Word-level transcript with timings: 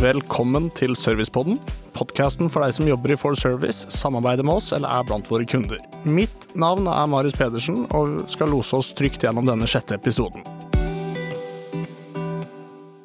Velkommen 0.00 0.70
til 0.72 0.94
Servicepodden, 0.96 1.58
podkasten 1.92 2.48
for 2.48 2.64
deg 2.64 2.72
som 2.72 2.86
jobber 2.88 3.12
i 3.12 3.16
For 3.20 3.36
Service, 3.36 3.84
samarbeider 3.92 4.46
med 4.48 4.56
oss 4.56 4.70
eller 4.72 4.88
er 4.88 5.04
blant 5.04 5.26
våre 5.28 5.44
kunder. 5.44 5.76
Mitt 6.08 6.46
navn 6.56 6.86
er 6.88 7.08
Marius 7.12 7.34
Pedersen, 7.36 7.82
og 7.92 8.22
skal 8.32 8.48
lose 8.48 8.78
oss 8.78 8.94
trygt 8.96 9.26
gjennom 9.26 9.44
denne 9.44 9.66
sjette 9.68 9.98
episoden. 9.98 10.40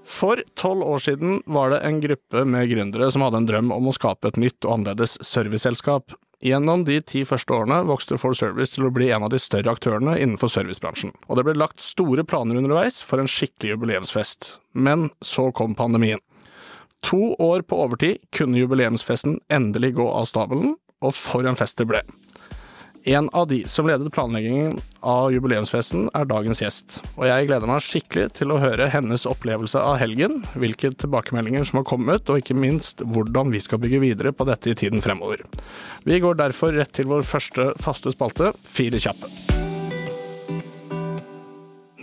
For 0.07 0.39
tolv 0.55 0.85
år 0.87 1.03
siden 1.03 1.41
var 1.51 1.73
det 1.73 1.81
en 1.83 1.99
gruppe 1.99 2.45
med 2.47 2.71
gründere 2.71 3.09
som 3.11 3.25
hadde 3.25 3.41
en 3.41 3.49
drøm 3.49 3.73
om 3.75 3.89
å 3.91 3.93
skape 3.97 4.31
et 4.31 4.39
nytt 4.39 4.63
og 4.63 4.77
annerledes 4.77 5.17
serviceselskap. 5.19 6.15
Gjennom 6.47 6.85
de 6.87 7.01
ti 7.03 7.25
første 7.27 7.51
årene 7.57 7.81
vokste 7.89 8.15
For 8.21 8.37
Service 8.39 8.77
til 8.77 8.87
å 8.87 8.93
bli 8.95 9.09
en 9.11 9.25
av 9.27 9.33
de 9.33 9.41
større 9.43 9.73
aktørene 9.75 10.15
innenfor 10.21 10.53
servicebransjen, 10.53 11.11
og 11.27 11.35
det 11.35 11.43
ble 11.49 11.57
lagt 11.59 11.83
store 11.83 12.23
planer 12.23 12.61
underveis 12.61 13.01
for 13.03 13.19
en 13.19 13.27
skikkelig 13.27 13.73
jubileumsfest. 13.75 14.53
Men 14.71 15.09
så 15.19 15.49
kom 15.51 15.75
pandemien. 15.75 16.23
To 17.05 17.35
år 17.39 17.61
på 17.61 17.77
overtid 17.83 18.23
kunne 18.33 18.57
jubileumsfesten 18.57 19.37
endelig 19.53 19.93
gå 19.99 20.05
av 20.09 20.25
stabelen, 20.25 20.73
og 21.05 21.13
for 21.13 21.45
en 21.45 21.57
fest 21.59 21.77
det 21.77 21.85
ble. 21.91 22.01
En 23.05 23.27
av 23.37 23.45
de 23.51 23.59
som 23.69 23.85
ledet 23.85 24.09
planleggingen 24.15 24.79
av 25.05 25.27
jubileumsfesten, 25.29 26.07
er 26.17 26.25
dagens 26.25 26.63
gjest, 26.63 26.95
og 27.13 27.27
jeg 27.29 27.45
gleder 27.45 27.69
meg 27.69 27.83
skikkelig 27.85 28.31
til 28.39 28.49
å 28.49 28.57
høre 28.57 28.87
hennes 28.89 29.27
opplevelse 29.29 29.77
av 29.77 29.99
helgen, 30.01 30.39
hvilke 30.57 30.89
tilbakemeldinger 30.97 31.67
som 31.69 31.83
har 31.83 31.85
kommet, 31.85 32.25
og 32.25 32.41
ikke 32.41 32.57
minst 32.57 33.05
hvordan 33.05 33.53
vi 33.53 33.61
skal 33.61 33.83
bygge 33.83 34.01
videre 34.01 34.33
på 34.33 34.47
dette 34.49 34.73
i 34.73 34.77
tiden 34.79 35.05
fremover. 35.05 35.43
Vi 36.09 36.17
går 36.23 36.39
derfor 36.41 36.73
rett 36.73 36.95
til 36.97 37.11
vår 37.11 37.21
første 37.29 37.67
faste 37.85 38.15
spalte, 38.15 38.55
Fire 38.65 38.97
kjappe. 38.97 39.29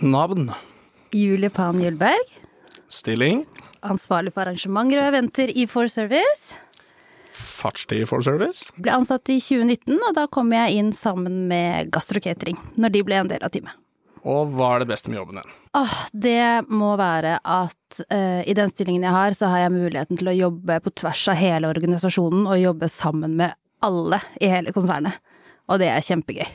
Navn, 0.03 0.53
Julie 1.11 1.51
Pan 1.51 1.83
Julberg. 1.83 2.31
stilling, 2.87 3.43
ansvarlig 3.83 4.33
på 4.33 4.43
arrangementer 4.43 5.01
og 5.01 5.09
eventer 5.11 5.51
i 5.53 5.65
For 5.69 5.91
Service. 5.91 6.55
fartstid 7.33 8.07
for 8.07 8.21
service, 8.21 8.71
Ble 8.77 8.91
ansatt 8.93 9.29
i 9.29 9.39
2019, 9.41 9.95
og 9.97 10.13
da 10.17 10.27
kom 10.29 10.51
jeg 10.53 10.75
inn 10.77 10.91
sammen 10.93 11.47
med 11.49 11.89
gastrocatering, 11.93 12.59
når 12.77 12.93
de 12.93 13.01
ble 13.07 13.15
en 13.21 13.31
del 13.31 13.43
av 13.43 13.49
teamet. 13.49 13.73
og 14.23 14.53
hva 14.55 14.75
er 14.75 14.83
det 14.83 14.87
beste 14.91 15.09
med 15.09 15.17
jobben 15.17 15.39
din? 15.41 15.49
Åh, 15.75 15.95
det 16.13 16.65
må 16.69 16.93
være 16.95 17.39
at 17.43 18.01
uh, 18.13 18.41
i 18.45 18.53
den 18.53 18.69
stillingen 18.69 19.03
jeg 19.03 19.11
har, 19.11 19.33
så 19.33 19.49
har 19.51 19.65
jeg 19.65 19.73
muligheten 19.73 20.19
til 20.19 20.29
å 20.29 20.37
jobbe 20.37 20.79
på 20.85 20.93
tvers 21.01 21.25
av 21.33 21.39
hele 21.41 21.67
organisasjonen 21.73 22.45
og 22.45 22.61
jobbe 22.61 22.87
sammen 22.87 23.35
med 23.41 23.57
alle 23.83 24.21
i 24.39 24.51
hele 24.53 24.71
konsernet. 24.71 25.17
Og 25.67 25.81
det 25.81 25.89
er 25.89 26.05
kjempegøy, 26.05 26.45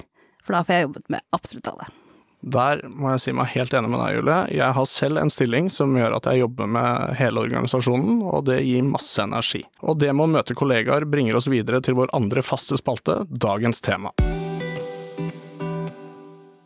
for 0.44 0.54
da 0.54 0.62
får 0.62 0.78
jeg 0.78 0.86
jobbet 0.86 1.10
med 1.12 1.26
absolutt 1.34 1.72
alle. 1.74 1.90
Der 2.38 2.84
må 2.94 3.10
jeg 3.10 3.22
si 3.24 3.32
meg 3.34 3.50
helt 3.50 3.72
enig 3.74 3.90
med 3.90 3.98
deg, 3.98 4.18
Julie. 4.20 4.36
Jeg 4.54 4.74
har 4.76 4.86
selv 4.86 5.18
en 5.18 5.32
stilling 5.32 5.66
som 5.74 5.96
gjør 5.98 6.14
at 6.20 6.28
jeg 6.30 6.44
jobber 6.44 6.70
med 6.70 7.16
hele 7.18 7.42
organisasjonen, 7.42 8.20
og 8.22 8.46
det 8.46 8.60
gir 8.62 8.86
masse 8.86 9.18
energi. 9.24 9.64
Og 9.82 9.98
det 9.98 10.12
med 10.14 10.28
å 10.28 10.32
møte 10.36 10.56
kollegaer 10.58 11.08
bringer 11.10 11.38
oss 11.38 11.50
videre 11.50 11.82
til 11.82 11.98
vår 11.98 12.14
andre 12.14 12.44
faste 12.46 12.78
spalte, 12.78 13.24
dagens 13.28 13.82
tema. 13.82 14.14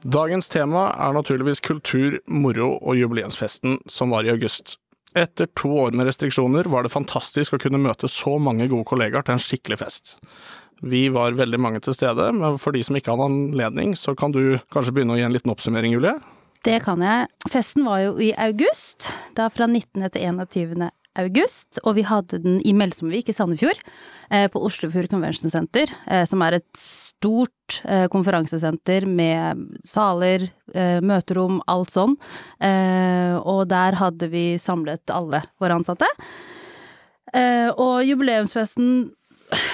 Dagens 0.03 0.53
tema 0.53 0.91
er 0.99 1.17
naturligvis 1.17 1.63
kultur, 1.65 2.19
moro 2.27 2.75
og 2.77 2.99
jubileumsfesten 2.99 3.81
som 3.89 4.13
var 4.13 4.29
i 4.29 4.33
august. 4.35 4.77
Etter 5.17 5.49
to 5.57 5.71
år 5.77 5.93
med 5.97 6.09
restriksjoner 6.09 6.69
var 6.73 6.85
det 6.85 6.93
fantastisk 6.93 7.57
å 7.57 7.61
kunne 7.61 7.81
møte 7.81 8.09
så 8.09 8.39
mange 8.41 8.69
gode 8.69 8.89
kollegaer 8.89 9.25
til 9.25 9.37
en 9.37 9.45
skikkelig 9.45 9.79
fest. 9.85 10.15
Vi 10.83 11.07
var 11.15 11.37
veldig 11.39 11.61
mange 11.63 11.81
til 11.85 11.95
stede, 11.95 12.33
men 12.35 12.57
for 12.59 12.75
de 12.75 12.83
som 12.83 12.97
ikke 12.99 13.13
hadde 13.15 13.29
anledning, 13.29 13.93
så 13.99 14.17
kan 14.19 14.35
du 14.35 14.59
kanskje 14.75 14.97
begynne 14.97 15.15
å 15.15 15.21
gi 15.21 15.27
en 15.29 15.35
liten 15.35 15.53
oppsummering, 15.53 15.95
Julie? 15.95 16.17
Det 16.67 16.81
kan 16.83 17.03
jeg. 17.03 17.29
Festen 17.51 17.87
var 17.87 18.01
jo 18.03 18.17
i 18.23 18.33
august, 18.39 19.11
da 19.39 19.47
fra 19.51 19.69
19. 19.71 20.03
til 20.15 20.27
21. 20.27 20.91
august, 21.23 21.79
og 21.85 21.97
vi 21.99 22.05
hadde 22.07 22.41
den 22.43 22.59
i 22.67 22.75
Melsomvik 22.75 23.31
i 23.31 23.37
Sandefjord, 23.37 23.79
eh, 24.31 24.49
på 24.51 24.63
Oslofjord 24.63 25.11
Convention 25.11 25.51
Center, 25.51 25.91
eh, 26.07 26.25
som 26.27 26.43
er 26.43 26.59
et 26.59 26.71
stort 26.79 27.79
eh, 27.85 28.09
konferansesenter 28.11 29.07
med 29.07 29.63
saler, 29.87 30.51
møterom, 30.73 31.59
alt 31.69 31.91
sånn, 31.93 32.15
og 33.45 33.59
der 33.69 33.97
hadde 34.01 34.29
vi 34.33 34.55
samlet 34.57 35.11
alle 35.13 35.43
våre 35.61 35.77
ansatte. 35.77 36.07
Og 37.77 37.99
jubileumsfesten 38.09 39.11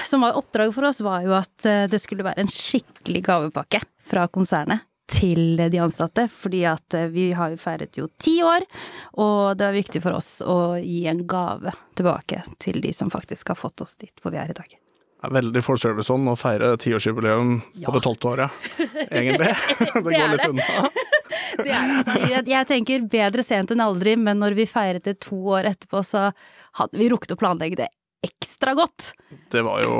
som 0.07 0.21
var 0.25 0.37
oppdraget 0.39 0.75
for 0.75 0.87
oss, 0.89 1.01
var 1.05 1.23
jo 1.25 1.33
at 1.37 1.65
eh, 1.69 1.85
det 1.91 1.99
skulle 2.03 2.25
være 2.27 2.43
en 2.43 2.51
skikkelig 2.51 3.23
gavepakke 3.27 3.81
fra 4.09 4.27
konsernet 4.31 4.85
til 5.09 5.57
de 5.57 5.79
ansatte, 5.81 6.27
fordi 6.29 6.59
at 6.69 6.93
eh, 6.93 7.07
vi 7.09 7.31
har 7.33 7.49
jo 7.55 7.57
feiret 7.61 7.97
jo 7.97 8.07
ti 8.21 8.35
år, 8.45 8.65
og 9.17 9.55
det 9.57 9.65
er 9.69 9.77
viktig 9.79 10.01
for 10.05 10.19
oss 10.19 10.35
å 10.45 10.59
gi 10.77 11.03
en 11.09 11.23
gave 11.29 11.73
tilbake 11.97 12.43
til 12.61 12.77
de 12.83 12.91
som 12.93 13.09
faktisk 13.13 13.49
har 13.53 13.57
fått 13.57 13.81
oss 13.85 13.95
dit 13.97 14.13
hvor 14.21 14.35
vi 14.35 14.41
er 14.41 14.53
i 14.53 14.57
dag. 14.59 14.69
Det 15.19 15.27
er 15.27 15.33
veldig 15.35 15.61
for 15.65 15.75
Serviceon 15.81 16.29
å 16.31 16.37
feire 16.39 16.75
tiårsjubileum 16.79 17.57
Ja. 17.81 17.89
på 17.89 17.95
det 17.97 18.03
tolvte 18.05 18.29
året, 18.29 18.51
egentlig. 19.09 19.49
det 19.49 19.89
Det 19.95 20.03
går 20.05 20.29
litt 20.35 20.45
det. 20.45 20.51
unna. 20.53 20.89
Det 21.59 21.73
er 21.75 21.89
det, 21.89 21.95
altså. 21.99 22.13
Jeg, 22.29 22.43
jeg 22.47 22.67
tenker 22.69 23.01
bedre 23.11 23.43
sent 23.43 23.71
enn 23.73 23.81
aldri, 23.83 24.13
men 24.17 24.39
når 24.39 24.53
vi 24.55 24.65
feiret 24.69 25.03
det 25.09 25.17
to 25.25 25.35
år 25.57 25.67
etterpå, 25.67 25.99
så 26.07 26.29
hadde 26.79 26.97
vi 27.01 27.09
rukket 27.11 27.33
å 27.35 27.37
planlegge 27.41 27.81
det 27.81 27.87
ekstra 28.25 28.75
godt. 28.77 29.13
Det 29.51 29.61
var 29.65 29.81
jo 29.83 29.95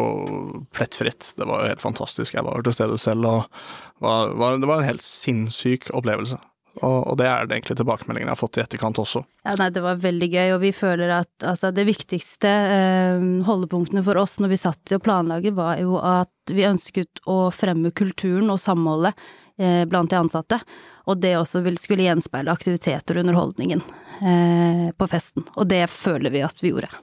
plettfritt. 0.75 1.33
Det 1.37 1.47
var 1.47 1.63
jo 1.63 1.73
helt 1.73 1.83
fantastisk. 1.83 2.35
Jeg 2.35 2.45
var 2.45 2.59
jo 2.59 2.67
til 2.67 2.75
stede 2.75 2.99
selv, 3.01 3.25
og 3.25 4.03
var, 4.03 4.35
var, 4.35 4.59
det 4.59 4.69
var 4.69 4.81
en 4.81 4.89
helt 4.89 5.05
sinnssyk 5.05 5.89
opplevelse. 5.95 6.39
Og, 6.79 6.99
og 7.11 7.17
det 7.19 7.27
er 7.27 7.47
det 7.47 7.57
egentlig 7.57 7.75
tilbakemeldingen 7.79 8.29
jeg 8.29 8.35
har 8.35 8.39
fått 8.39 8.59
i 8.59 8.61
etterkant 8.63 8.99
også. 9.01 9.23
Ja, 9.47 9.55
nei, 9.59 9.69
det 9.75 9.81
var 9.83 9.99
veldig 9.99 10.29
gøy, 10.31 10.51
og 10.55 10.61
vi 10.63 10.71
føler 10.75 11.11
at 11.17 11.47
altså, 11.47 11.73
det 11.75 11.87
viktigste 11.89 12.51
eh, 12.75 13.25
holdepunktene 13.47 14.03
for 14.05 14.19
oss 14.21 14.37
når 14.39 14.53
vi 14.53 14.61
satt 14.61 14.79
til 14.87 14.99
å 14.99 15.03
planlage, 15.03 15.53
var 15.55 15.81
jo 15.81 15.97
at 15.99 16.53
vi 16.53 16.67
ønsket 16.69 17.23
å 17.29 17.49
fremme 17.55 17.91
kulturen 17.91 18.51
og 18.53 18.61
samholdet 18.61 19.17
eh, 19.59 19.83
blant 19.89 20.13
de 20.13 20.21
ansatte, 20.21 20.61
og 21.09 21.19
det 21.23 21.35
også 21.39 21.63
vil, 21.65 21.79
skulle 21.81 22.05
gjenspeile 22.05 22.53
aktiviteter 22.53 23.17
og 23.17 23.25
underholdningen 23.25 23.83
eh, 24.21 24.87
på 24.95 25.11
festen, 25.11 25.47
og 25.57 25.67
det 25.73 25.83
føler 25.91 26.31
vi 26.31 26.45
at 26.45 26.63
vi 26.63 26.71
gjorde. 26.71 26.93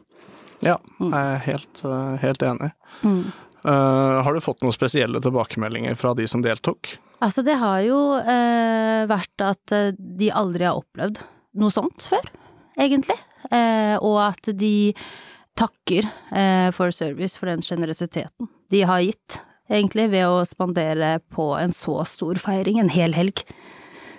Ja, 0.64 0.78
jeg 1.00 1.12
er 1.12 1.42
helt, 1.44 1.82
eh, 1.84 2.14
helt 2.22 2.42
enig. 2.42 2.70
Mm. 3.02 3.32
Uh, 3.66 4.22
har 4.22 4.34
du 4.34 4.40
fått 4.40 4.62
noen 4.62 4.74
spesielle 4.74 5.18
tilbakemeldinger 5.22 5.96
fra 5.98 6.12
de 6.14 6.26
som 6.30 6.42
deltok? 6.44 6.92
Altså, 7.24 7.42
det 7.42 7.56
har 7.58 7.80
jo 7.82 7.98
uh, 8.14 9.02
vært 9.10 9.42
at 9.42 9.74
de 9.96 10.28
aldri 10.30 10.68
har 10.68 10.78
opplevd 10.78 11.18
noe 11.58 11.74
sånt 11.74 12.06
før, 12.06 12.28
egentlig. 12.78 13.16
Uh, 13.50 13.96
og 13.98 14.20
at 14.28 14.52
de 14.54 14.94
takker 15.56 16.04
for 16.76 16.92
service 16.92 17.38
for 17.40 17.48
den 17.48 17.62
sjenerøsiteten 17.64 18.50
de 18.68 18.82
har 18.84 19.00
gitt, 19.00 19.38
egentlig, 19.72 20.10
ved 20.12 20.26
å 20.28 20.42
spandere 20.44 21.14
på 21.32 21.46
en 21.56 21.72
så 21.72 22.02
stor 22.04 22.36
feiring, 22.42 22.76
en 22.82 22.92
hel 22.92 23.16
helg. 23.16 23.40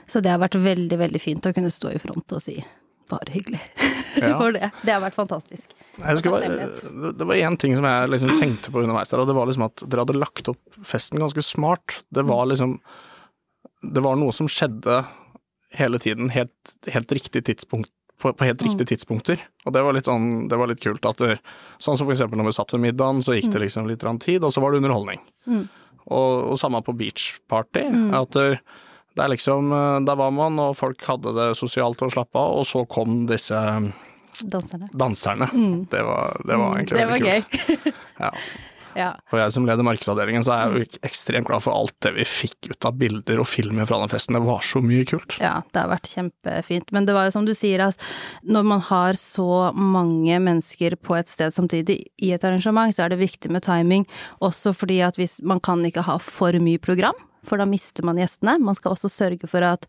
Så 0.10 0.24
det 0.26 0.32
har 0.34 0.42
vært 0.42 0.58
veldig, 0.58 0.98
veldig 0.98 1.22
fint 1.22 1.46
å 1.46 1.54
kunne 1.54 1.70
stå 1.70 1.94
i 1.94 2.02
front 2.02 2.34
og 2.34 2.42
si 2.42 2.58
bare 3.12 3.36
hyggelig. 3.36 3.62
for 4.42 4.52
det. 4.56 4.72
Det 4.84 4.94
har 4.94 5.02
vært 5.04 5.18
fantastisk. 5.18 5.76
Jeg 5.98 6.06
husker, 6.18 6.38
det 6.42 6.50
var- 6.58 7.14
det 7.20 7.28
var 7.28 7.36
én 7.36 7.58
ting 7.60 7.76
som 7.76 7.86
jeg 7.86 8.10
liksom 8.10 8.34
tenkte 8.40 8.72
på 8.74 8.82
underveis 8.84 9.10
der, 9.14 9.22
og 9.24 9.28
det 9.30 9.36
var 9.38 9.46
liksom 9.50 9.66
at 9.68 9.84
dere 9.88 10.06
hadde 10.06 10.18
lagt 10.20 10.50
opp 10.52 10.80
festen 10.84 11.20
ganske 11.20 11.44
smart. 11.46 12.02
Det 12.12 12.26
var 12.28 12.46
liksom 12.50 12.80
Det 13.94 14.02
var 14.02 14.16
noe 14.18 14.34
som 14.34 14.48
skjedde 14.50 15.06
hele 15.78 16.00
tiden, 16.02 16.30
helt, 16.34 16.72
helt 16.90 17.12
riktig 17.14 17.44
tidspunkt 17.46 17.92
på, 18.22 18.32
på 18.34 18.46
helt 18.48 18.62
riktige 18.66 18.88
tidspunkter. 18.90 19.38
Og 19.68 19.74
det 19.76 19.84
var 19.86 19.94
litt 19.94 20.08
sånn, 20.10 20.48
det 20.50 20.58
var 20.58 20.68
litt 20.72 20.82
kult 20.82 21.06
at 21.06 21.20
det, 21.22 21.36
Sånn 21.78 21.98
som 22.00 22.08
for 22.08 22.16
eksempel 22.16 22.40
når 22.40 22.50
vi 22.50 22.56
satt 22.58 22.74
ved 22.74 22.82
middagen, 22.88 23.22
så 23.22 23.36
gikk 23.38 23.52
det 23.54 23.62
liksom 23.68 23.86
litt 23.90 24.02
tid, 24.24 24.44
og 24.44 24.52
så 24.54 24.64
var 24.64 24.74
det 24.74 24.82
underholdning. 24.82 25.22
Mm. 25.46 25.68
Og, 26.08 26.34
og 26.54 26.58
samme 26.58 26.82
på 26.82 26.96
beachparty. 26.98 27.86
At 28.18 28.34
det, 28.34 28.60
det 29.18 29.24
er 29.26 29.32
liksom 29.34 29.72
eh, 29.76 30.00
Der 30.08 30.16
var 30.16 30.32
man, 30.32 30.58
og 30.64 30.76
folk 30.80 31.04
hadde 31.06 31.34
det 31.36 31.48
sosialt 31.60 32.02
og 32.02 32.14
slappa 32.16 32.40
av, 32.48 32.58
og 32.62 32.66
så 32.70 32.86
kom 32.90 33.26
disse 33.30 33.60
Danserne. 34.46 34.88
danserne. 34.94 35.50
Det, 35.90 36.02
var, 36.06 36.42
det 36.46 36.58
var 36.58 36.76
egentlig 36.78 36.98
Mm. 36.98 37.00
Det 37.00 37.06
var 37.06 37.14
veldig 37.14 37.34
gøy. 37.34 37.42
kult. 37.86 37.94
Ja. 38.28 38.32
Ja. 38.98 39.12
Og 39.30 39.38
jeg 39.38 39.52
som 39.54 39.66
leder 39.68 39.86
markedsavdelingen, 39.86 40.42
så 40.42 40.56
er 40.56 40.72
jeg 40.72 40.74
jo 40.88 41.02
ekstremt 41.06 41.46
glad 41.46 41.62
for 41.62 41.76
alt 41.78 41.94
det 42.02 42.16
vi 42.16 42.24
fikk 42.26 42.72
ut 42.72 42.86
av 42.90 42.96
bilder 42.98 43.38
og 43.44 43.46
filmer 43.46 43.86
fra 43.86 44.00
den 44.02 44.10
festen. 44.10 44.34
Det 44.34 44.42
var 44.42 44.64
så 44.66 44.82
mye 44.82 45.06
kult. 45.06 45.36
Ja, 45.38 45.60
det 45.70 45.84
har 45.84 45.92
vært 45.92 46.10
kjempefint. 46.10 46.90
Men 46.96 47.06
det 47.06 47.14
var 47.14 47.28
jo 47.28 47.36
som 47.36 47.46
du 47.46 47.54
sier, 47.54 47.84
altså, 47.86 48.02
når 48.50 48.66
man 48.66 48.82
har 48.88 49.14
så 49.22 49.70
mange 49.78 50.40
mennesker 50.42 50.96
på 50.98 51.14
et 51.20 51.30
sted 51.30 51.54
samtidig 51.54 52.00
i 52.18 52.32
et 52.34 52.44
arrangement, 52.50 52.90
så 52.96 53.06
er 53.06 53.14
det 53.14 53.22
viktig 53.22 53.54
med 53.54 53.62
timing. 53.70 54.08
Også 54.42 54.74
fordi 54.74 54.98
at 55.06 55.22
hvis 55.22 55.44
man 55.46 55.62
kan 55.62 55.86
ikke 55.86 56.02
ha 56.10 56.18
for 56.18 56.58
mye 56.58 56.82
program, 56.82 57.14
for 57.46 57.62
da 57.62 57.70
mister 57.70 58.02
man 58.04 58.18
gjestene. 58.18 58.58
Man 58.60 58.74
skal 58.76 58.98
også 58.98 59.14
sørge 59.14 59.46
for 59.48 59.62
at 59.62 59.86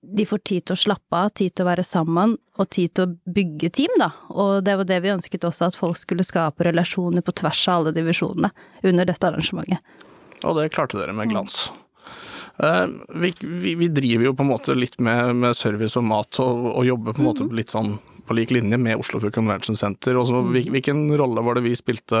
de 0.00 0.24
får 0.26 0.40
tid 0.48 0.64
til 0.66 0.76
å 0.76 0.80
slappe 0.80 1.16
av, 1.16 1.32
tid 1.36 1.52
til 1.54 1.66
å 1.66 1.68
være 1.68 1.84
sammen, 1.84 2.36
og 2.56 2.68
tid 2.72 2.94
til 2.96 3.06
å 3.06 3.34
bygge 3.36 3.70
team, 3.76 3.92
da. 4.00 4.10
Og 4.32 4.64
det 4.64 4.76
var 4.80 4.88
det 4.88 5.00
vi 5.04 5.12
ønsket 5.12 5.44
også, 5.44 5.70
at 5.70 5.78
folk 5.78 5.98
skulle 6.00 6.26
skape 6.26 6.64
relasjoner 6.66 7.24
på 7.24 7.34
tvers 7.42 7.62
av 7.68 7.80
alle 7.80 7.94
divisjonene 7.96 8.52
under 8.88 9.08
dette 9.10 9.28
arrangementet. 9.28 9.98
Og 10.40 10.56
det 10.56 10.70
klarte 10.72 10.96
dere 10.96 11.12
med 11.16 11.32
glans. 11.32 11.66
Eh, 12.64 12.86
vi, 13.20 13.34
vi, 13.40 13.74
vi 13.74 13.88
driver 13.92 14.30
jo 14.30 14.36
på 14.36 14.46
en 14.46 14.52
måte 14.54 14.76
litt 14.76 14.96
med, 15.00 15.34
med 15.36 15.56
service 15.56 16.00
og 16.00 16.06
mat, 16.08 16.40
og, 16.40 16.70
og 16.74 16.88
jobber 16.88 17.16
på 17.16 17.22
en 17.22 17.28
måte 17.28 17.50
litt 17.56 17.72
sånn 17.72 17.98
på 18.30 18.34
lik 18.38 18.52
linje 18.54 18.78
med 18.78 18.94
Oslofjord 19.00 19.34
Convention 19.34 19.74
Center. 19.74 20.14
Også, 20.20 20.38
hvilken 20.54 21.00
rolle 21.18 21.42
var 21.42 21.56
det 21.58 21.64
vi 21.64 21.72
spilte 21.74 22.14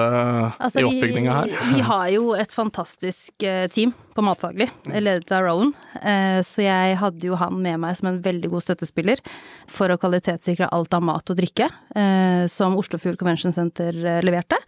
Altså, 0.58 0.80
i 0.82 0.86
oppbygninga 0.88 1.34
her? 1.36 1.50
Vi, 1.52 1.76
vi 1.76 1.84
har 1.86 2.08
jo 2.10 2.32
et 2.34 2.50
fantastisk 2.50 3.44
eh, 3.46 3.68
team 3.70 3.92
på 4.16 4.24
matfaglig, 4.26 4.66
ledet 4.90 5.30
av 5.36 5.44
Rowan. 5.46 5.70
Eh, 6.02 6.40
Så 6.42 6.64
jeg 6.64 6.96
hadde 6.98 7.28
jo 7.28 7.38
han 7.38 7.60
med 7.62 7.78
meg 7.84 7.94
som 8.00 8.08
en 8.10 8.18
veldig 8.24 8.50
god 8.50 8.64
støttespiller 8.66 9.22
for 9.70 9.94
å 9.94 9.98
kvalitetssikre 10.02 10.66
alt 10.74 10.96
av 10.98 11.04
mat 11.06 11.30
og 11.30 11.38
drikke 11.38 11.68
eh, 11.94 12.42
som 12.50 12.74
Oslofjord 12.80 13.20
Convention 13.20 13.54
Center 13.54 13.94
leverte. 14.26 14.58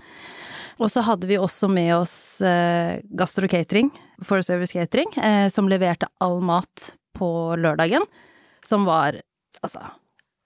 Og 0.79 0.93
så 0.95 1.03
hadde 1.05 1.27
vi 1.27 1.41
også 1.43 1.67
med 1.71 1.91
oss 1.97 2.15
Gastro 3.19 3.51
Catering, 3.51 3.91
For 4.25 4.41
Service 4.47 4.73
Catering, 4.73 5.11
som 5.53 5.69
leverte 5.71 6.09
all 6.25 6.39
mat 6.43 6.93
på 7.19 7.29
lørdagen. 7.61 8.07
Som 8.67 8.87
var, 8.89 9.19
altså, 9.61 9.85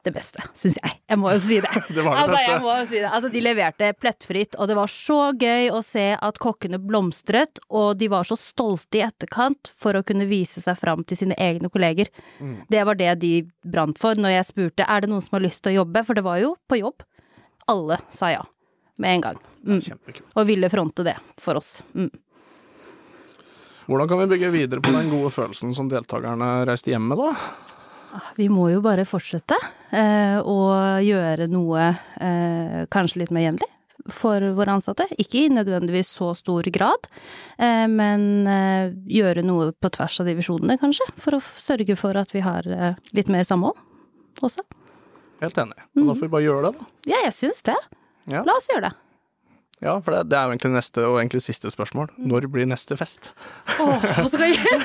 det 0.06 0.12
beste, 0.14 0.44
syns 0.56 0.78
jeg. 0.78 0.94
Jeg 1.10 1.20
må 1.20 1.32
jo 1.34 1.40
si 1.42 1.58
det. 1.62 1.70
Det 1.96 2.02
var 2.04 2.16
det 2.16 2.22
altså, 2.22 2.32
beste. 2.32 2.50
Jeg 2.50 2.62
må 2.62 2.72
jo 2.72 2.86
si 2.86 2.98
det. 3.00 3.10
Altså, 3.10 3.30
de 3.34 3.42
leverte 3.44 3.90
plettfritt, 4.00 4.56
og 4.56 4.70
det 4.70 4.78
var 4.78 4.92
så 4.92 5.18
gøy 5.36 5.70
å 5.74 5.82
se 5.84 6.06
at 6.14 6.40
kokkene 6.42 6.80
blomstret, 6.82 7.60
og 7.68 8.00
de 8.00 8.10
var 8.12 8.28
så 8.28 8.38
stolte 8.38 9.00
i 9.00 9.04
etterkant 9.06 9.72
for 9.78 9.98
å 9.98 10.04
kunne 10.06 10.28
vise 10.30 10.62
seg 10.62 10.78
fram 10.80 11.04
til 11.06 11.20
sine 11.22 11.38
egne 11.42 11.70
kolleger. 11.72 12.10
Mm. 12.38 12.58
Det 12.70 12.84
var 12.88 13.00
det 13.00 13.14
de 13.22 13.32
brant 13.66 13.98
for 14.00 14.18
når 14.18 14.38
jeg 14.38 14.50
spurte 14.52 14.86
er 14.86 15.02
det 15.02 15.10
noen 15.12 15.24
som 15.24 15.38
har 15.38 15.46
lyst 15.46 15.64
til 15.64 15.74
å 15.74 15.80
jobbe, 15.82 16.04
for 16.06 16.18
det 16.18 16.26
var 16.26 16.42
jo 16.42 16.54
på 16.70 16.80
jobb. 16.82 17.06
Alle 17.70 17.98
sa 18.14 18.30
ja 18.34 18.44
med 18.96 19.18
en 19.18 19.20
gang, 19.20 19.38
mm. 19.66 19.80
Og 20.34 20.46
ville 20.48 20.70
fronte 20.72 21.04
det 21.04 21.18
for 21.36 21.58
oss. 21.60 21.82
Mm. 21.92 22.08
Hvordan 23.86 24.08
kan 24.08 24.18
vi 24.18 24.26
bygge 24.26 24.50
videre 24.50 24.82
på 24.82 24.90
den 24.90 25.10
gode 25.12 25.30
følelsen 25.30 25.74
som 25.76 25.90
deltakerne 25.90 26.64
reiste 26.66 26.90
hjem 26.90 27.04
med, 27.10 27.20
da? 27.20 27.76
Vi 28.36 28.48
må 28.52 28.68
jo 28.72 28.82
bare 28.84 29.06
fortsette 29.08 29.56
eh, 29.90 30.38
og 30.40 31.02
gjøre 31.04 31.48
noe 31.52 31.88
eh, 32.20 32.84
kanskje 32.92 33.24
litt 33.24 33.34
mer 33.34 33.48
jevnlig 33.48 33.70
for 34.12 34.42
våre 34.56 34.76
ansatte. 34.76 35.06
Ikke 35.18 35.44
i 35.44 35.52
nødvendigvis 35.52 36.10
så 36.18 36.32
stor 36.38 36.66
grad, 36.74 37.08
eh, 37.58 37.86
men 37.90 38.46
eh, 38.50 38.92
gjøre 39.18 39.44
noe 39.46 39.72
på 39.72 39.90
tvers 39.96 40.20
av 40.22 40.30
divisjonene, 40.30 40.78
kanskje. 40.82 41.08
For 41.22 41.38
å 41.38 41.42
sørge 41.42 41.96
for 41.98 42.18
at 42.18 42.34
vi 42.34 42.44
har 42.44 42.68
eh, 42.70 43.00
litt 43.16 43.32
mer 43.32 43.46
samhold 43.46 43.78
også. 44.44 44.64
Helt 45.42 45.58
enig. 45.60 45.76
Og 45.96 46.04
da 46.04 46.14
får 46.14 46.28
vi 46.28 46.32
bare 46.36 46.46
gjøre 46.46 46.68
det, 46.68 46.76
da. 46.78 46.92
Ja, 47.12 47.24
jeg 47.26 47.34
syns 47.36 47.60
det. 47.66 47.76
Ja. 48.30 48.42
La 48.46 48.56
oss 48.56 48.70
gjøre 48.70 48.88
det. 48.88 48.94
Ja, 49.84 49.98
for 50.00 50.14
det, 50.14 50.22
det 50.30 50.36
er 50.38 50.46
jo 50.46 50.54
egentlig 50.54 50.72
neste 50.72 51.02
og 51.04 51.18
egentlig 51.20 51.42
siste 51.44 51.68
spørsmål. 51.68 52.08
Når 52.16 52.46
blir 52.48 52.64
neste 52.68 52.96
fest? 52.96 53.34
Åh, 53.76 54.06
så 54.16 54.24
skal 54.32 54.54
jeg... 54.54 54.78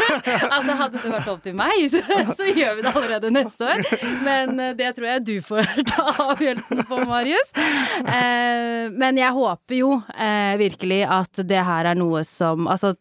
altså, 0.49 0.75
hadde 0.81 0.99
det 0.99 1.11
vært 1.13 1.29
opp 1.31 1.45
til 1.45 1.55
meg, 1.55 1.85
så, 1.93 2.01
så 2.35 2.49
gjør 2.49 2.75
vi 2.75 2.83
det 2.83 2.91
allerede 2.91 3.31
neste 3.31 3.69
år. 3.71 3.85
Men 4.27 4.59
eh, 4.59 4.73
det 4.75 4.91
tror 4.97 5.07
jeg 5.13 5.23
du 5.29 5.33
får 5.47 5.71
ta 5.93 6.07
avgjørelsen 6.27 6.83
på, 6.89 6.99
Marius. 7.07 7.55
Eh, 8.03 8.91
men 8.91 9.21
jeg 9.21 9.37
håper 9.39 9.79
jo 9.79 9.95
eh, 10.11 10.59
virkelig 10.59 11.01
at 11.07 11.43
det 11.47 11.63
her 11.71 11.93
er 11.93 11.99
noe 11.99 12.25
som 12.27 12.67
Altså, 12.71 12.93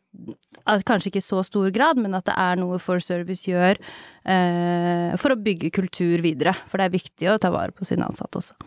kanskje 0.86 1.10
ikke 1.10 1.20
i 1.22 1.24
så 1.24 1.40
stor 1.46 1.70
grad, 1.74 1.98
men 1.98 2.14
at 2.14 2.26
det 2.28 2.34
er 2.38 2.58
noe 2.60 2.78
For 2.82 3.02
Service 3.02 3.48
gjør 3.48 3.78
eh, 3.78 5.16
for 5.18 5.34
å 5.34 5.40
bygge 5.40 5.72
kultur 5.74 6.22
videre. 6.22 6.54
For 6.70 6.78
det 6.78 6.86
er 6.86 6.98
viktig 7.00 7.32
å 7.32 7.40
ta 7.42 7.50
vare 7.54 7.74
på 7.74 7.86
sine 7.88 8.06
ansatte 8.06 8.38
også. 8.38 8.58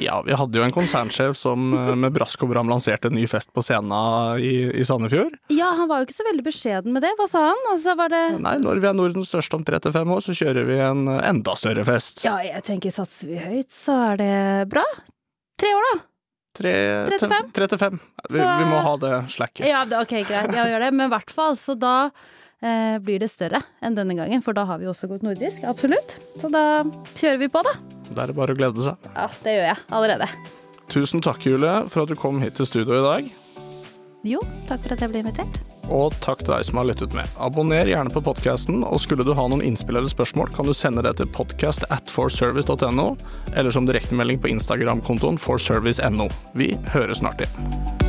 Ja, 0.00 0.18
vi 0.26 0.34
hadde 0.36 0.58
jo 0.60 0.64
en 0.66 0.74
konsernsjef 0.74 1.36
som 1.40 1.70
eh, 1.76 1.92
med 1.96 2.12
brask 2.16 2.42
og 2.44 2.50
bram 2.52 2.68
lanserte 2.70 3.08
en 3.10 3.16
ny 3.16 3.24
fest 3.30 3.52
på 3.56 3.62
scenen 3.64 3.92
i, 4.42 4.52
i 4.80 4.84
Sandefjord. 4.86 5.36
Ja, 5.54 5.70
han 5.78 5.88
var 5.88 6.02
jo 6.02 6.08
ikke 6.08 6.18
så 6.18 6.26
veldig 6.28 6.44
beskjeden 6.46 6.92
med 6.96 7.02
det. 7.06 7.14
Hva 7.18 7.28
sa 7.30 7.46
han? 7.48 7.62
Altså, 7.72 7.94
var 7.98 8.12
det 8.12 8.22
Nei, 8.44 8.56
når 8.62 8.82
vi 8.82 8.90
er 8.90 8.98
Nordens 8.98 9.30
største 9.32 9.56
om 9.58 9.64
35 9.66 10.12
år, 10.16 10.24
så 10.26 10.36
kjører 10.36 10.68
vi 10.68 10.78
en 10.84 11.06
enda 11.16 11.56
større 11.58 11.84
fest. 11.88 12.22
Ja, 12.26 12.36
jeg 12.44 12.62
tenker 12.66 12.92
satser 12.94 13.32
vi 13.32 13.40
høyt, 13.40 13.72
så 13.74 13.96
er 14.12 14.20
det 14.20 14.34
bra. 14.72 14.84
Tre 15.60 15.72
år, 15.72 15.90
da. 15.94 15.98
Tre, 16.56 16.72
35? 17.12 17.50
35. 17.52 17.98
Vi, 18.30 18.36
Så- 18.38 18.56
vi 18.60 18.64
må 18.70 18.78
ha 18.84 18.96
det 18.96 19.12
slacket. 19.32 19.66
Ja, 19.68 19.82
ok, 20.00 20.14
greit. 20.24 20.54
Ja, 20.56 20.64
gjør 20.70 20.80
det. 20.86 20.92
Men 20.96 21.10
i 21.10 21.12
hvert 21.12 21.30
fall, 21.32 21.56
så 21.60 21.74
da 21.76 22.10
eh, 22.64 22.96
blir 23.04 23.20
det 23.20 23.28
større 23.28 23.60
enn 23.84 23.96
denne 23.96 24.16
gangen. 24.16 24.40
For 24.44 24.56
da 24.56 24.64
har 24.64 24.80
vi 24.80 24.88
også 24.88 25.08
gått 25.10 25.24
nordisk. 25.26 25.64
Absolutt. 25.68 26.16
Så 26.40 26.48
da 26.52 26.82
kjører 27.16 27.38
vi 27.44 27.48
på, 27.52 27.60
da. 27.66 27.74
Er 28.16 28.32
det 28.32 28.36
bare 28.38 28.54
å 28.54 28.58
glede 28.58 28.84
seg. 28.84 29.10
Ja, 29.14 29.26
det 29.44 29.56
gjør 29.56 29.68
jeg 29.70 29.82
allerede. 29.98 30.28
Tusen 30.92 31.22
takk, 31.24 31.42
Julie, 31.46 31.80
for 31.90 32.04
at 32.04 32.12
du 32.12 32.18
kom 32.18 32.38
hit 32.42 32.56
til 32.58 32.68
studio 32.68 33.00
i 33.00 33.06
dag. 33.06 33.32
Jo, 34.26 34.40
takk 34.66 34.82
for 34.84 34.96
at 34.96 35.02
jeg 35.02 35.12
ble 35.12 35.22
invitert. 35.22 35.58
Og 35.86 36.14
takk 36.22 36.40
til 36.42 36.50
deg 36.50 36.64
som 36.66 36.80
har 36.80 36.88
lyttet 36.88 37.14
med. 37.14 37.30
Abonner 37.38 37.86
gjerne 37.86 38.10
på 38.10 38.22
podkasten, 38.26 38.82
og 38.82 38.98
skulle 39.02 39.26
du 39.26 39.34
ha 39.38 39.44
noen 39.50 39.62
innspill 39.62 40.00
eller 40.00 40.10
spørsmål, 40.10 40.50
kan 40.54 40.66
du 40.66 40.74
sende 40.74 41.04
det 41.06 41.16
til 41.20 41.30
podcast 41.30 41.86
at 41.94 42.10
forservice.no, 42.10 43.12
eller 43.54 43.74
som 43.74 43.86
direktemelding 43.86 44.42
på 44.42 44.50
Instagram-kontoen 44.56 45.38
forservice.no. 45.42 46.30
Vi 46.58 46.74
høres 46.94 47.22
snart 47.22 47.46
igjen. 47.46 48.05